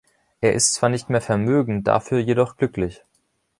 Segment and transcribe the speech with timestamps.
[0.39, 3.03] Er ist zwar nicht mehr vermögend, dafür jedoch glücklich.